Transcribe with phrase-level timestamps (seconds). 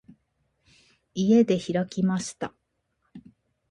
[1.13, 2.55] 家で開きました。